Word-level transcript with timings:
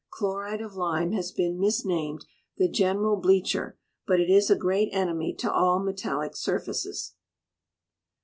Chloride 0.09 0.61
of 0.61 0.75
lime 0.75 1.11
has 1.11 1.31
been 1.31 1.59
misnamed 1.59 2.25
"The 2.57 2.67
general 2.67 3.17
bleacher," 3.17 3.77
but 4.07 4.19
it 4.19 4.31
is 4.31 4.49
a 4.49 4.55
great 4.55 4.89
enemy 4.93 5.31
to 5.35 5.53
all 5.53 5.77
metallic 5.77 6.35
surfaces. 6.35 7.13